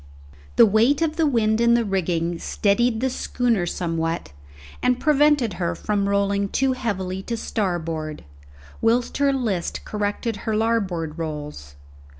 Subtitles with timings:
[0.55, 4.31] The weight of the wind in the rigging steadied the schooner somewhat,
[4.81, 8.23] and prevented her from rolling too heavily to starboard,
[8.81, 11.75] whilst her list corrected her larboard rolls.